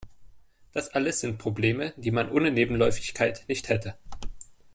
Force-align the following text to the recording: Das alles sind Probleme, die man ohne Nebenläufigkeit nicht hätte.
Das 0.73 0.89
alles 0.95 1.19
sind 1.19 1.37
Probleme, 1.37 1.93
die 1.95 2.09
man 2.09 2.31
ohne 2.31 2.49
Nebenläufigkeit 2.49 3.43
nicht 3.47 3.69
hätte. 3.69 3.97